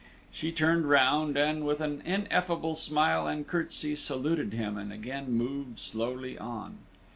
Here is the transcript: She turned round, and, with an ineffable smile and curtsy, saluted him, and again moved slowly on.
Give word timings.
She 0.31 0.51
turned 0.51 0.89
round, 0.89 1.37
and, 1.37 1.63
with 1.63 1.79
an 1.79 2.01
ineffable 2.03 2.73
smile 2.73 3.27
and 3.27 3.45
curtsy, 3.45 3.95
saluted 3.95 4.51
him, 4.51 4.75
and 4.75 4.91
again 4.91 5.31
moved 5.31 5.79
slowly 5.79 6.39
on. 6.39 6.79